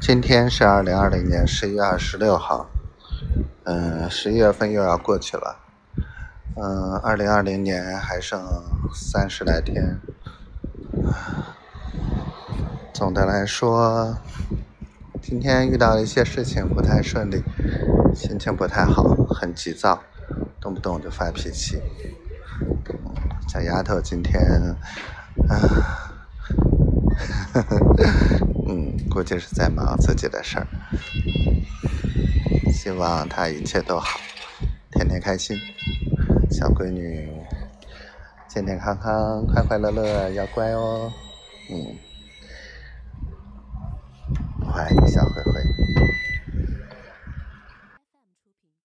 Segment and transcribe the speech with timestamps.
[0.00, 2.70] 今天是二零二零年十一月二十六号，
[3.64, 5.58] 嗯，十一月份又要过去了，
[6.56, 8.42] 嗯，二零二零年还剩
[8.94, 10.00] 三十来天，
[12.94, 14.16] 总的来说，
[15.20, 17.44] 今天遇到了一些事情不太顺利，
[18.14, 20.02] 心情不太好，很急躁，
[20.58, 21.78] 动不动就发脾气。
[23.46, 24.40] 小丫头今天，
[25.46, 26.08] 啊。
[27.52, 28.49] 呵呵，
[29.10, 30.66] 估计是在忙自己的事儿。
[32.72, 34.20] 希望她一切都好，
[34.92, 35.58] 天天开心。
[36.50, 37.28] 小闺女
[38.48, 41.12] 健健康康、快快乐乐，要乖哦。
[41.70, 41.96] 嗯，
[44.60, 45.89] 我爱你，小灰灰。